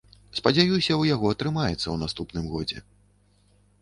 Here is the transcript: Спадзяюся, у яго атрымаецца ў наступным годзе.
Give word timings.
Спадзяюся, 0.37 0.95
у 1.01 1.05
яго 1.09 1.29
атрымаецца 1.33 1.75
ў 1.89 1.95
наступным 2.07 2.45
годзе. 2.55 2.79